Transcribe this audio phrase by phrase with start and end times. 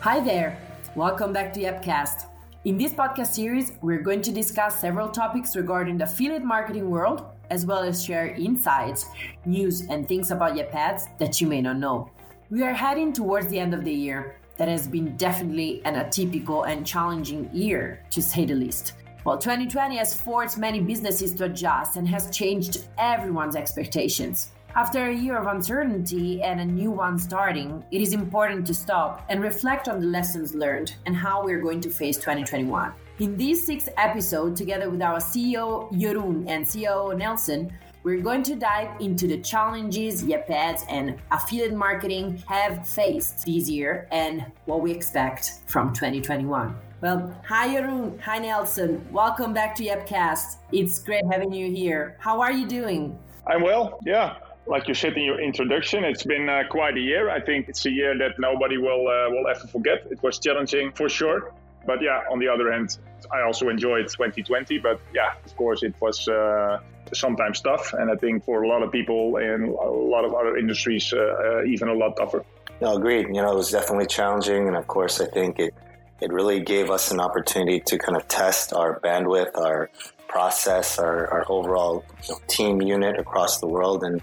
[0.00, 0.56] Hi there.
[0.94, 2.26] Welcome back to Yapcast.
[2.64, 7.26] In this podcast series, we're going to discuss several topics regarding the affiliate marketing world,
[7.50, 9.06] as well as share insights,
[9.44, 10.70] news, and things about Yap
[11.18, 12.12] that you may not know.
[12.48, 14.36] We are heading towards the end of the year.
[14.56, 18.92] That has been definitely an atypical and challenging year, to say the least.
[19.24, 24.52] Well, 2020 has forced many businesses to adjust and has changed everyone's expectations.
[24.78, 29.26] After a year of uncertainty and a new one starting, it is important to stop
[29.28, 32.92] and reflect on the lessons learned and how we're going to face 2021.
[33.18, 37.72] In this sixth episode, together with our CEO Jeroen and COO Nelson,
[38.04, 43.68] we're going to dive into the challenges Yap Ads and affiliate marketing have faced this
[43.68, 46.72] year and what we expect from 2021.
[47.00, 49.04] Well, hi Jeroen, hi Nelson.
[49.10, 50.58] Welcome back to Yapcast.
[50.70, 52.16] It's great having you here.
[52.20, 53.18] How are you doing?
[53.44, 53.98] I'm well.
[54.04, 54.36] Yeah,
[54.68, 57.30] like you said in your introduction, it's been uh, quite a year.
[57.30, 60.06] I think it's a year that nobody will uh, will ever forget.
[60.10, 61.52] It was challenging for sure,
[61.86, 62.98] but yeah, on the other hand,
[63.32, 64.78] I also enjoyed 2020.
[64.78, 66.80] But yeah, of course, it was uh,
[67.14, 70.56] sometimes tough, and I think for a lot of people in a lot of other
[70.56, 72.44] industries, uh, uh, even a lot tougher.
[72.80, 73.26] No, agreed.
[73.28, 75.74] You know, it was definitely challenging, and of course, I think it
[76.20, 79.88] it really gave us an opportunity to kind of test our bandwidth, our
[80.26, 82.04] process, our, our overall
[82.48, 84.20] team unit across the world, and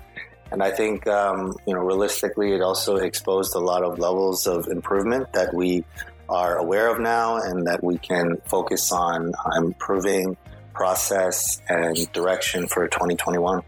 [0.55, 4.69] and I think, um, you know, realistically, it also exposed a lot of levels of
[4.69, 5.83] improvement that we
[6.29, 10.37] are aware of now and that we can focus on improving
[10.73, 13.63] process and direction for 2021.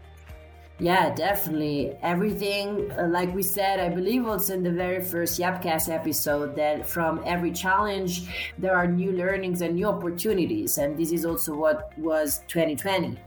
[0.78, 1.94] Yeah, definitely.
[2.00, 6.88] Everything, uh, like we said, I believe was in the very first Yapcast episode that
[6.88, 10.78] from every challenge, there are new learnings and new opportunities.
[10.78, 13.18] And this is also what was 2020.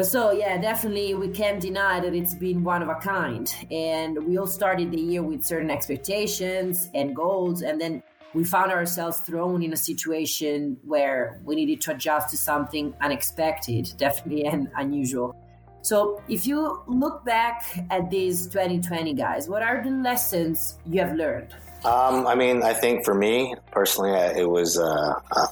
[0.00, 3.54] But so, yeah, definitely we can't deny that it's been one of a kind.
[3.70, 7.60] And we all started the year with certain expectations and goals.
[7.60, 8.02] And then
[8.32, 13.92] we found ourselves thrown in a situation where we needed to adjust to something unexpected,
[13.98, 15.36] definitely and unusual.
[15.82, 21.14] So, if you look back at these 2020 guys, what are the lessons you have
[21.14, 21.52] learned?
[21.84, 25.48] Um, I mean, I think for me personally, it was uh, um,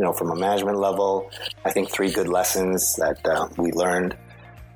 [0.00, 1.30] you know, from a management level.
[1.66, 4.16] I think three good lessons that uh, we learned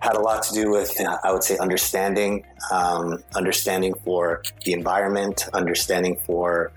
[0.00, 4.74] had a lot to do with, uh, I would say, understanding, um, understanding for the
[4.74, 6.72] environment, understanding for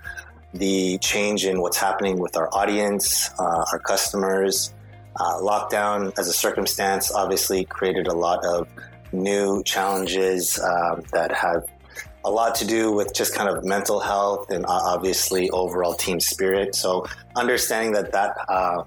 [0.54, 4.72] the change in what's happening with our audience, uh, our customers.
[5.20, 8.66] Uh, lockdown, as a circumstance, obviously created a lot of
[9.12, 11.66] new challenges um, that have
[12.24, 16.74] a lot to do with just kind of mental health and obviously overall team spirit.
[16.74, 17.06] So
[17.36, 18.82] understanding that that uh,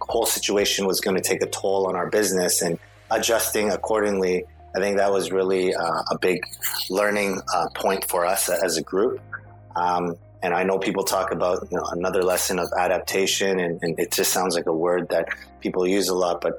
[0.00, 2.78] whole situation was going to take a toll on our business and
[3.10, 4.44] adjusting accordingly,
[4.74, 6.40] I think that was really uh, a big
[6.88, 9.20] learning uh, point for us as a group.
[9.76, 13.98] Um, and I know people talk about you know another lesson of adaptation, and, and
[13.98, 15.28] it just sounds like a word that
[15.60, 16.58] people use a lot, but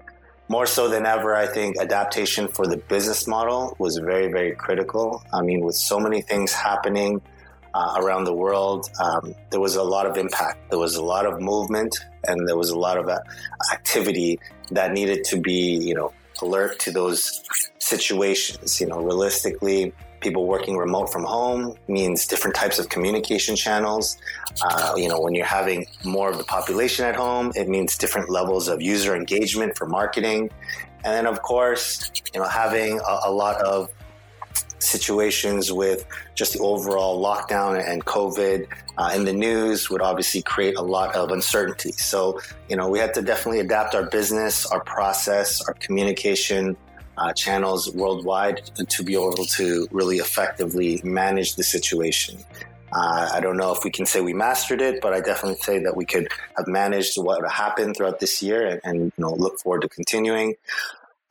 [0.49, 5.23] more so than ever, I think adaptation for the business model was very, very critical.
[5.33, 7.21] I mean, with so many things happening
[7.73, 10.69] uh, around the world, um, there was a lot of impact.
[10.69, 13.19] There was a lot of movement, and there was a lot of uh,
[13.71, 14.39] activity
[14.71, 17.43] that needed to be, you know, alert to those
[17.79, 18.79] situations.
[18.81, 19.93] You know, realistically,
[20.23, 24.17] people working remote from home means different types of communication channels.
[24.61, 28.29] Uh, you know, when you're having more of the population at home, it means different
[28.29, 30.49] levels of user engagement for marketing.
[31.03, 33.89] And then, of course, you know, having a, a lot of
[34.79, 38.67] situations with just the overall lockdown and COVID
[38.97, 41.91] uh, in the news would obviously create a lot of uncertainty.
[41.93, 46.75] So, you know, we had to definitely adapt our business, our process, our communication
[47.17, 52.37] uh, channels worldwide to be able to really effectively manage the situation.
[52.95, 55.79] Uh, I don't know if we can say we mastered it, but I definitely say
[55.79, 59.59] that we could have managed what happened throughout this year and, and you know look
[59.59, 60.55] forward to continuing.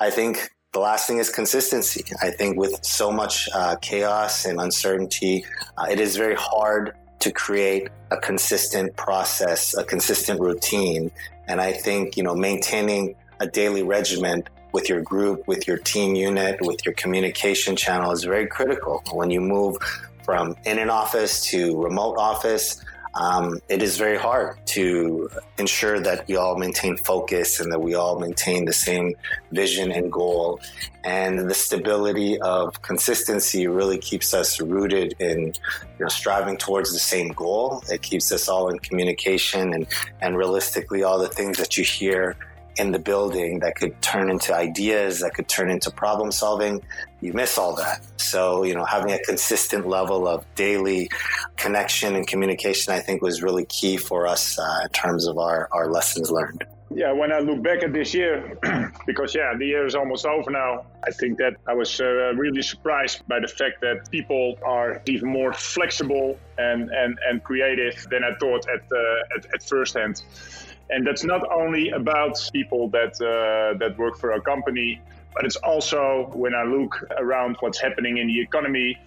[0.01, 2.05] I think the last thing is consistency.
[2.21, 5.45] I think with so much uh, chaos and uncertainty,
[5.79, 11.13] uh, it is very hard to create a consistent process, a consistent routine.
[11.47, 14.43] And I think you know maintaining a daily regimen
[14.73, 19.03] with your group, with your team unit, with your communication channel is very critical.
[19.13, 19.77] When you move
[20.25, 22.83] from in an office to remote office,
[23.15, 25.29] um, it is very hard to
[25.59, 29.15] ensure that we all maintain focus and that we all maintain the same
[29.51, 30.61] vision and goal.
[31.05, 35.53] And the stability of consistency really keeps us rooted in you
[36.01, 37.83] know, striving towards the same goal.
[37.91, 39.87] It keeps us all in communication and,
[40.23, 42.37] and realistically, all the things that you hear
[42.77, 46.83] in the building that could turn into ideas, that could turn into problem solving,
[47.21, 48.05] you miss all that.
[48.21, 51.11] So, you know, having a consistent level of daily
[51.57, 55.69] connection and communication, I think was really key for us uh, in terms of our,
[55.73, 56.65] our lessons learned.
[56.95, 58.59] Yeah, when I look back at this year,
[59.07, 62.63] because yeah, the year is almost over now, I think that I was uh, really
[62.63, 68.25] surprised by the fact that people are even more flexible and, and, and creative than
[68.25, 70.23] I thought at, uh, at, at first hand.
[70.91, 75.01] And that's not only about people that uh, that work for our company,
[75.35, 78.99] but it's also when I look around what's happening in the economy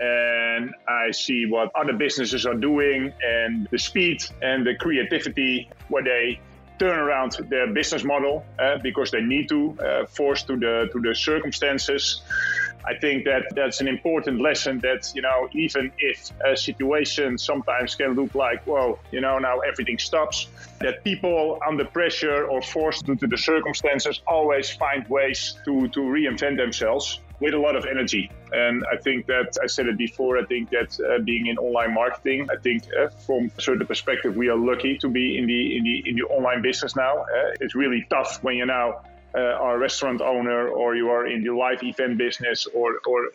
[0.00, 6.02] and I see what other businesses are doing and the speed and the creativity where
[6.02, 6.40] they
[6.78, 11.00] turn around their business model uh, because they need to, uh, forced to the to
[11.00, 12.22] the circumstances.
[12.84, 17.94] I think that that's an important lesson that, you know, even if a situation sometimes
[17.94, 20.48] can look like, whoa, you know, now everything stops,
[20.80, 26.00] that people under pressure or forced due to the circumstances always find ways to, to
[26.00, 28.30] reinvent themselves with a lot of energy.
[28.52, 30.38] And I think that I said it before.
[30.38, 34.36] I think that uh, being in online marketing, I think uh, from a certain perspective,
[34.36, 37.20] we are lucky to be in the in the in the online business now.
[37.20, 39.02] Uh, it's really tough when you're now
[39.34, 43.30] are a restaurant owner or you are in the live event business or, or uh,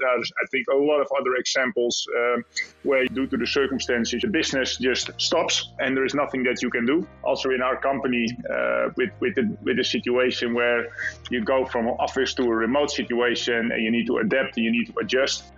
[0.00, 2.44] there's I think a lot of other examples um,
[2.82, 6.70] where due to the circumstances the business just stops and there is nothing that you
[6.70, 7.06] can do.
[7.22, 10.88] Also in our company uh, with with the, with the situation where
[11.30, 14.64] you go from an office to a remote situation and you need to adapt and
[14.64, 15.52] you need to adjust.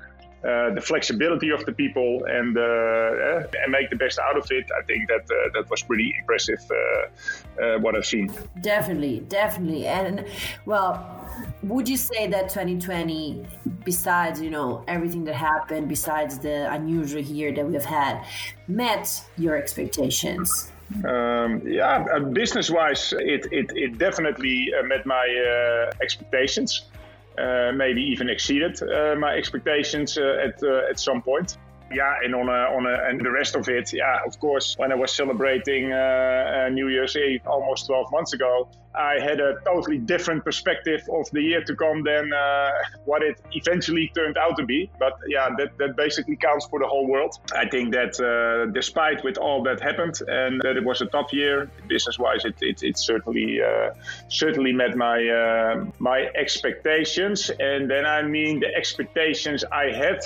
[0.45, 4.45] Uh, the flexibility of the people and uh, uh, and make the best out of
[4.51, 4.69] it.
[4.77, 5.25] I think that
[5.55, 6.59] that was pretty impressive.
[7.81, 8.33] what I've seen.
[8.61, 10.27] Definitely, definitely, and
[10.67, 11.23] well,
[11.63, 13.45] would you say that 2020
[13.85, 18.25] besides you know everything that happened besides the unusual year that we've had
[18.69, 20.73] met your expectations
[21.07, 27.02] um, yeah business wise it, it, it definitely uh, met my uh, expectations uh,
[27.75, 31.57] maybe even exceeded uh, my expectations uh, at at some point.
[31.93, 34.93] Yeah, and on a, on a, and the rest of it, yeah, of course, when
[34.93, 39.99] I was celebrating uh, New Year's Eve almost 12 months ago, I had a totally
[39.99, 42.71] different perspective of the year to come than uh,
[43.05, 44.91] what it eventually turned out to be.
[44.99, 47.35] But yeah, that, that basically counts for the whole world.
[47.55, 51.33] I think that uh, despite with all that happened and that it was a tough
[51.33, 53.91] year business-wise, it, it, it certainly uh,
[54.29, 57.51] certainly met my uh, my expectations.
[57.61, 60.21] And then I mean the expectations I had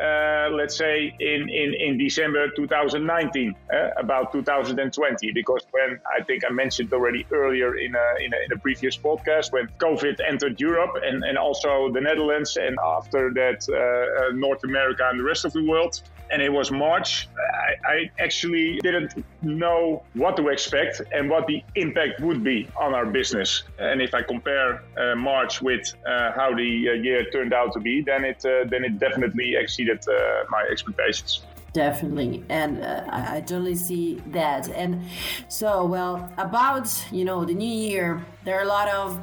[0.00, 6.42] uh, let's say in, in, in December 2019 uh, about 2020 because when I think
[6.48, 10.60] I mentioned already earlier in a, in a, in a previous podcast when COVID entered
[10.60, 15.24] Europe and, and also the Netherlands and after that uh, uh North America and the
[15.24, 17.28] rest of the world and it was March.
[17.36, 22.94] I, I, actually didn't know what to expect and what the impact would be on
[22.94, 23.62] our business.
[23.78, 27.80] And if I compare uh, March with uh, how the uh, year turned out to
[27.80, 31.42] be, then it uh, then it definitely exceeded uh, my expectations
[31.76, 35.04] definitely and uh, I, totally see that and
[35.48, 39.20] so well about you know the new year there are a lot of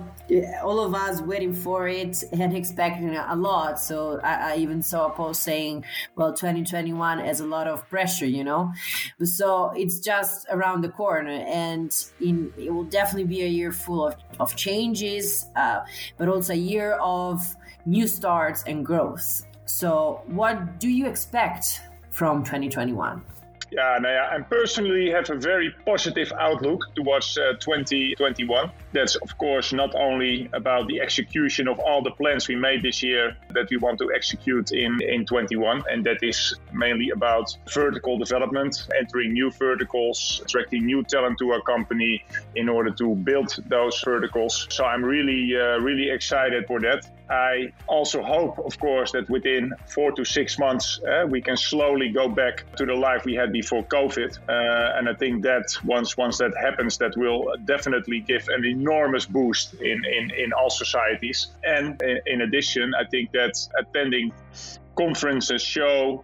[0.64, 5.08] all of us waiting for it and expecting a lot so I, I, even saw
[5.08, 5.84] a post saying
[6.16, 8.72] well 2021 has a lot of pressure you know
[9.24, 14.08] so it's just around the corner and in it will definitely be a year full
[14.08, 15.82] of, of changes uh,
[16.18, 17.56] but also a year of
[17.86, 21.82] new starts and growth so what do you expect
[22.14, 23.24] from 2021?
[23.74, 28.70] Yeah, no, yeah, I personally have a very positive outlook towards uh, 2021.
[28.92, 33.02] That's, of course, not only about the execution of all the plans we made this
[33.02, 38.20] year that we want to execute in, in 21, and that is mainly about vertical
[38.20, 42.24] development, entering new verticals, attracting new talent to our company
[42.56, 44.68] in order to build those verticals.
[44.70, 47.10] So I'm really, uh, really excited for that.
[47.30, 52.10] I also hope, of course, that within four to six months uh, we can slowly
[52.10, 54.38] go back to the life we had before COVID.
[54.50, 59.26] Uh, and I think that once once that happens, that will definitely give an enormous
[59.26, 61.48] boost in in, in all societies.
[61.64, 64.32] And in, in addition, I think that attending
[64.96, 66.24] conferences show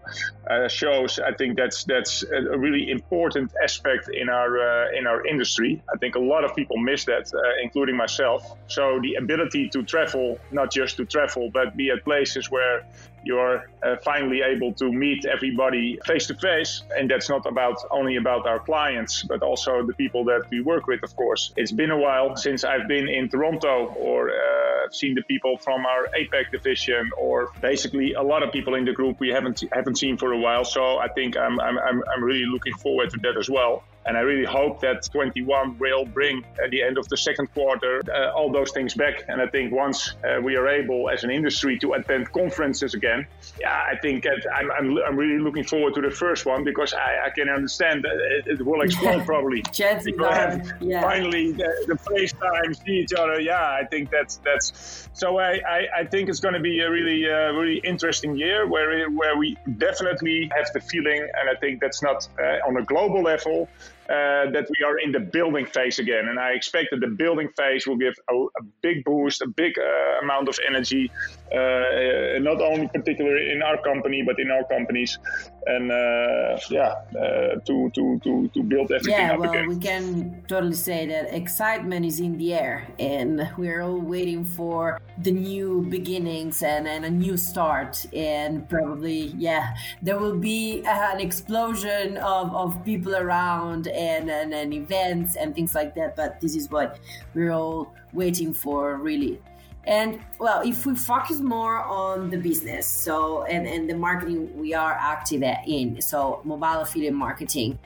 [0.49, 1.19] uh, shows.
[1.19, 5.81] I think that's that's a really important aspect in our uh, in our industry.
[5.93, 8.55] I think a lot of people miss that uh, including myself.
[8.67, 12.85] So the ability to travel not just to travel but be at places where
[13.23, 18.15] you're uh, finally able to meet everybody face to face and that's not about only
[18.15, 21.53] about our clients but also the people that we work with of course.
[21.55, 25.85] It's been a while since i've been in toronto or uh, seen the people from
[25.85, 29.97] our APEC division or basically a lot of people in the group we haven't haven't
[29.97, 30.65] seen for a while.
[30.65, 34.17] So i think i'm i'm i'm, I'm really looking forward to that as well And
[34.17, 38.31] I really hope that 21 will bring at the end of the second quarter uh,
[38.31, 39.25] all those things back.
[39.27, 43.27] And I think once uh, we are able as an industry to attend conferences again,
[43.61, 47.27] yeah, I think I'm, I'm, I'm, really looking forward to the first one because I,
[47.27, 48.15] I can understand that
[48.47, 49.61] it, it will explode probably.
[49.71, 51.01] Chances are, yeah.
[51.01, 53.39] Finally, the, the FaceTime, see each other.
[53.39, 55.07] Yeah, I think that's that's.
[55.13, 58.65] So I, I, I think it's going to be a really uh, really interesting year
[58.65, 62.83] where where we definitely have the feeling, and I think that's not uh, on a
[62.83, 63.69] global level
[64.09, 66.29] uh, that we are in the building phase again.
[66.29, 69.77] And I expect that the building phase will give a, a big boost, a big
[69.77, 71.11] uh, amount of energy,
[71.51, 75.19] uh, uh not only particularly in our company, but in our companies.
[75.65, 79.67] And uh, yeah, uh, to, to, to, to build everything yeah, up well, again.
[79.67, 84.99] we can totally say that excitement is in the air, and we're all waiting for
[85.19, 88.05] the new beginnings and, and a new start.
[88.13, 94.73] And probably, yeah, there will be an explosion of, of people around and, and, and
[94.73, 96.15] events and things like that.
[96.15, 96.99] But this is what
[97.33, 99.39] we're all waiting for, really.
[99.85, 104.73] And well, if we focus more on the business, so and, and the marketing we
[104.73, 107.79] are active in, so mobile affiliate marketing,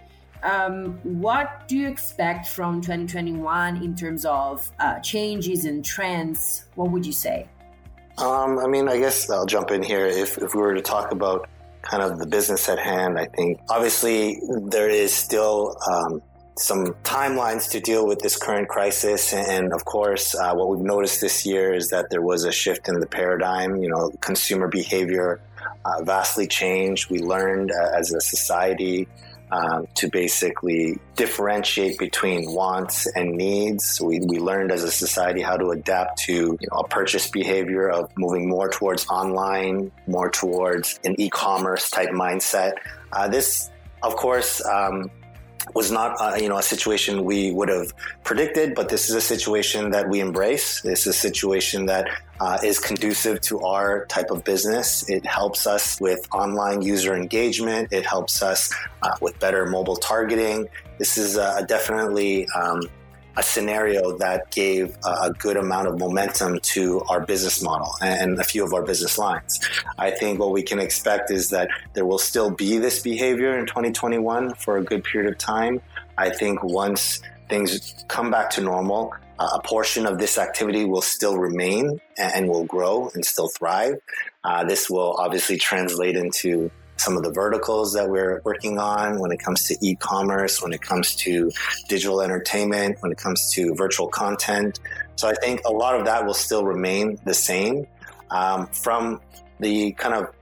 [0.43, 6.65] um, what do you expect from 2021 in terms of uh, changes and trends?
[6.75, 7.47] What would you say?
[8.17, 10.05] Um, I mean, I guess I'll jump in here.
[10.05, 11.49] If, if we were to talk about
[11.83, 13.19] kind of the business at hand.
[13.19, 16.21] I think obviously there is still um,
[16.57, 19.33] some timelines to deal with this current crisis.
[19.33, 22.87] And of course, uh, what we've noticed this year is that there was a shift
[22.87, 23.75] in the paradigm.
[23.77, 25.41] You know, consumer behavior
[25.85, 27.09] uh, vastly changed.
[27.09, 29.07] We learned uh, as a society
[29.53, 34.01] um, to basically differentiate between wants and needs.
[34.01, 37.87] We, we learned as a society how to adapt to you know, a purchase behavior
[37.87, 42.73] of moving more towards online, more towards an e-commerce type mindset.
[43.11, 43.69] Uh, this,
[44.01, 45.11] of course, um,
[45.73, 47.93] was not uh, you know a situation we would have
[48.23, 50.81] predicted, but this is a situation that we embrace.
[50.81, 52.07] This is a situation that
[52.39, 55.09] uh, is conducive to our type of business.
[55.09, 57.91] It helps us with online user engagement.
[57.91, 60.67] It helps us uh, with better mobile targeting.
[60.97, 62.81] This is uh, definitely um,
[63.35, 68.43] a scenario that gave a good amount of momentum to our business model and a
[68.43, 69.59] few of our business lines.
[69.97, 73.65] I think what we can expect is that there will still be this behavior in
[73.65, 75.81] 2021 for a good period of time.
[76.17, 81.37] I think once things come back to normal, a portion of this activity will still
[81.37, 83.95] remain and will grow and still thrive.
[84.43, 86.69] Uh, this will obviously translate into
[87.03, 90.81] some of the verticals that we're working on when it comes to e-commerce, when it
[90.81, 91.51] comes to
[91.87, 94.79] digital entertainment, when it comes to virtual content.
[95.15, 97.85] So I think a lot of that will still remain the same.
[98.31, 99.21] Um, from
[99.59, 100.33] the kind of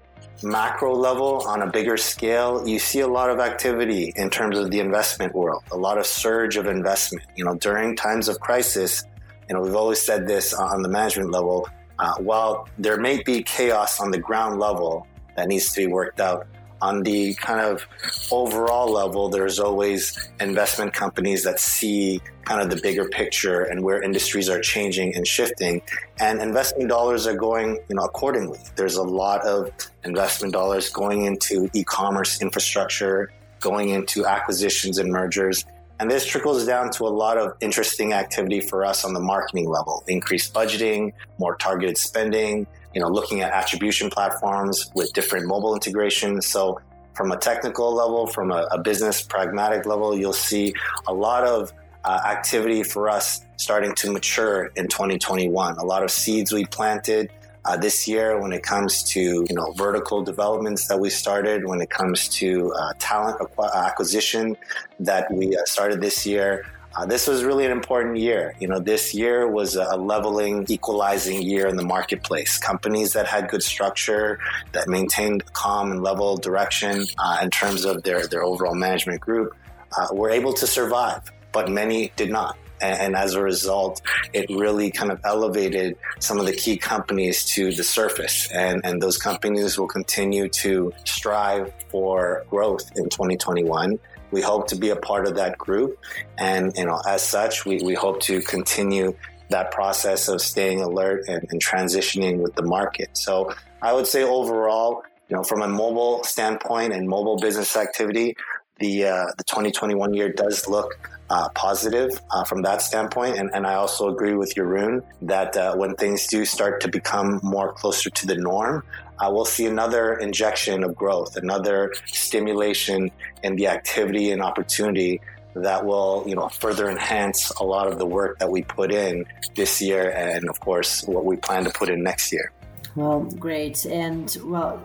[0.44, 4.72] macro level on a bigger scale, you see a lot of activity in terms of
[4.72, 7.26] the investment world, a lot of surge of investment.
[7.36, 9.04] You know, during times of crisis,
[9.50, 11.68] you know, we've always said this on the management level.
[12.00, 15.06] Uh, while there may be chaos on the ground level,
[15.42, 16.46] that needs to be worked out.
[16.84, 17.86] On the kind of
[18.32, 24.02] overall level, there's always investment companies that see kind of the bigger picture and where
[24.04, 25.82] industries are changing and shifting,
[26.20, 28.60] and investment dollars are going, you know, accordingly.
[28.76, 29.72] There's a lot of
[30.06, 35.66] investment dollars going into e-commerce infrastructure, going into acquisitions and mergers.
[36.00, 39.70] And this trickles down to a lot of interesting activity for us on the marketing
[39.70, 45.74] level, increased budgeting, more targeted spending, you know, looking at attribution platforms with different mobile
[45.74, 46.46] integrations.
[46.46, 46.80] So
[47.14, 50.74] from a technical level, from a, a business pragmatic level, you'll see
[51.08, 51.72] a lot of
[52.04, 55.78] uh, activity for us starting to mature in 2021.
[55.78, 57.30] A lot of seeds we planted
[57.66, 61.80] uh, this year when it comes to you know vertical developments that we started, when
[61.80, 63.38] it comes to uh, talent
[63.76, 64.58] acquisition
[65.00, 66.66] that we uh, started this year.
[66.96, 68.54] Uh, this was really an important year.
[68.60, 72.58] You know, this year was a leveling, equalizing year in the marketplace.
[72.58, 74.40] Companies that had good structure,
[74.74, 79.56] that maintained calm and level direction uh, in terms of their, their overall management group,
[79.98, 81.22] uh, were able to survive,
[81.54, 82.58] but many did not.
[82.82, 84.02] And, and as a result,
[84.34, 88.52] it really kind of elevated some of the key companies to the surface.
[88.52, 93.98] And, and those companies will continue to strive for growth in 2021
[94.32, 96.00] we hope to be a part of that group.
[96.38, 99.16] And, you know, as such, we, we hope to continue
[99.50, 103.10] that process of staying alert and, and transitioning with the market.
[103.18, 108.36] So I would say overall, you know, from a mobile standpoint and mobile business activity,
[108.80, 110.98] the uh, the 2021 year does look
[111.32, 113.38] uh, positive uh, from that standpoint.
[113.40, 117.40] And, and I also agree with Jeroen that uh, when things do start to become
[117.42, 118.84] more closer to the norm,
[119.30, 123.12] we'll see another injection of growth, another stimulation
[123.44, 125.22] in the activity and opportunity
[125.54, 129.26] that will, you know, further enhance a lot of the work that we put in
[129.56, 132.52] this year and, of course, what we plan to put in next year.
[132.96, 133.86] Well, great.
[133.86, 134.82] And well,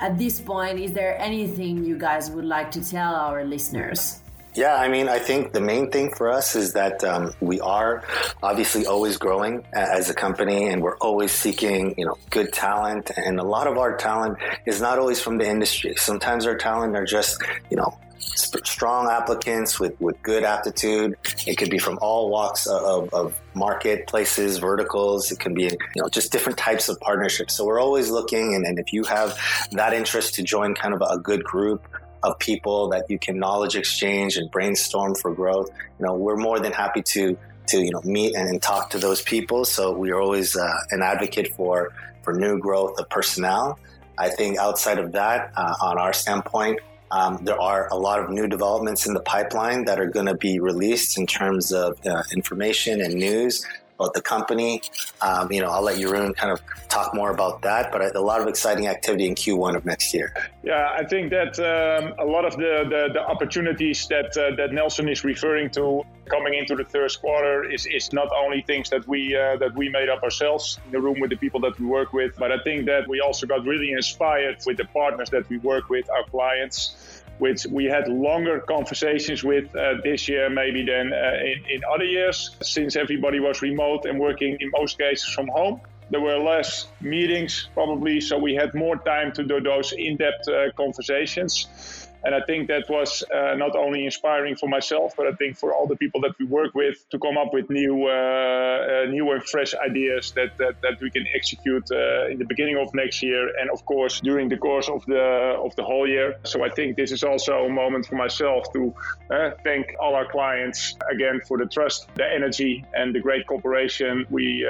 [0.00, 4.20] at this point, is there anything you guys would like to tell our listeners?
[4.56, 8.02] Yeah, I mean, I think the main thing for us is that um, we are
[8.42, 13.10] obviously always growing as a company, and we're always seeking, you know, good talent.
[13.18, 15.94] And a lot of our talent is not always from the industry.
[15.96, 21.16] Sometimes our talent are just, you know, strong applicants with, with good aptitude.
[21.46, 25.30] It could be from all walks of, of marketplaces, verticals.
[25.30, 27.54] It can be, you know, just different types of partnerships.
[27.54, 28.54] So we're always looking.
[28.54, 29.38] And, and if you have
[29.72, 31.86] that interest to join kind of a good group,
[32.26, 35.70] of people that you can knowledge exchange and brainstorm for growth.
[35.98, 37.36] You know, we're more than happy to
[37.68, 39.64] to you know meet and, and talk to those people.
[39.64, 41.92] So we are always uh, an advocate for
[42.22, 43.78] for new growth of personnel.
[44.18, 46.80] I think outside of that, uh, on our standpoint,
[47.10, 50.34] um, there are a lot of new developments in the pipeline that are going to
[50.34, 53.64] be released in terms of uh, information and news
[53.98, 54.82] about the company.
[55.20, 58.40] Um, you know, I'll let Jeroen kind of talk more about that, but a lot
[58.40, 60.34] of exciting activity in Q1 of next year.
[60.62, 64.72] Yeah, I think that um, a lot of the, the, the opportunities that uh, that
[64.72, 69.06] Nelson is referring to coming into the third quarter is, is not only things that
[69.06, 71.86] we uh, that we made up ourselves in the room with the people that we
[71.86, 75.48] work with, but I think that we also got really inspired with the partners that
[75.48, 80.84] we work with, our clients which we had longer conversations with uh, this year maybe
[80.84, 85.28] than uh, in, in other years, since everybody was remote and working in most cases
[85.32, 85.80] from home.
[86.08, 90.48] There were less meetings, probably, so we had more time to do those in depth
[90.48, 92.05] uh, conversations.
[92.26, 95.72] And I think that was uh, not only inspiring for myself, but I think for
[95.72, 99.30] all the people that we work with to come up with new, uh, uh, new
[99.30, 103.22] and fresh ideas that, that, that we can execute uh, in the beginning of next
[103.22, 105.24] year, and of course during the course of the
[105.66, 106.34] of the whole year.
[106.42, 108.92] So I think this is also a moment for myself to
[109.30, 114.26] uh, thank all our clients again for the trust, the energy, and the great cooperation
[114.30, 114.66] we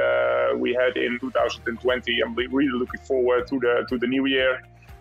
[0.56, 2.20] we had in 2020.
[2.20, 4.60] I'm really looking forward to the to the new year.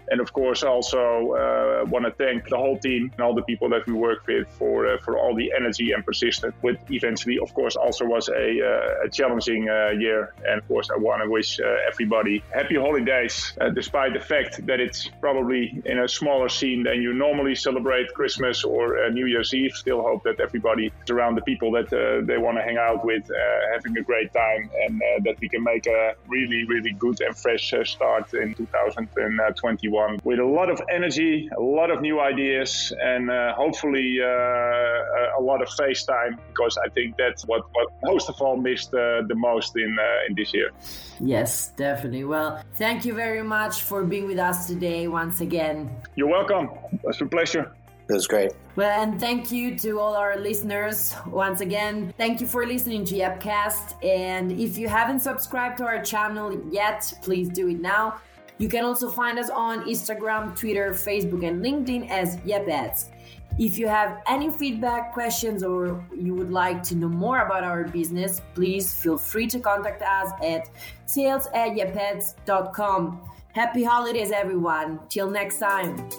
[0.09, 3.69] And of course, also uh, want to thank the whole team and all the people
[3.69, 6.55] that we work with for uh, for all the energy and persistence.
[6.61, 10.33] Which eventually, of course, also was a, uh, a challenging uh, year.
[10.47, 14.65] And of course, I want to wish uh, everybody happy holidays, uh, despite the fact
[14.67, 19.53] that it's probably in a smaller scene than you normally celebrate Christmas or New Year's
[19.53, 19.73] Eve.
[19.73, 21.89] Still hope that everybody around the people that
[22.27, 23.29] they want to hang out with,
[23.73, 27.73] having a great time, and that we can make a really, really good and fresh
[27.83, 33.53] start in 2021 with a lot of energy, a lot of new ideas, and uh,
[33.55, 38.57] hopefully uh, a lot of FaceTime because I think that's what, what most of all
[38.57, 40.71] missed uh, the most in uh, in this year.
[41.19, 42.25] Yes, definitely.
[42.25, 45.89] Well, thank you very much for being with us today once again.
[46.15, 46.69] You're welcome.
[47.03, 47.71] It's a pleasure.
[48.07, 48.51] It was great.
[48.75, 52.13] Well, and thank you to all our listeners once again.
[52.17, 53.95] Thank you for listening to Yapcast.
[54.03, 58.19] And if you haven't subscribed to our channel yet, please do it now.
[58.57, 63.09] You can also find us on Instagram, Twitter, Facebook, and LinkedIn as YepAds.
[63.57, 67.85] If you have any feedback, questions, or you would like to know more about our
[67.85, 70.69] business, please feel free to contact us at
[71.05, 73.19] sales at.
[73.53, 74.99] Happy holidays, everyone.
[75.07, 76.09] Till next time.